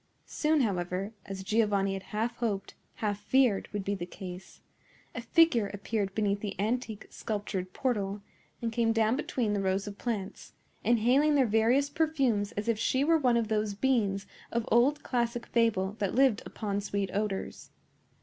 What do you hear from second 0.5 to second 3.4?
however,—as Giovanni had half hoped, half